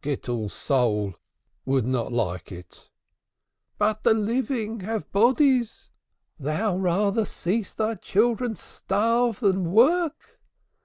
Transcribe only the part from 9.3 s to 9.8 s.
than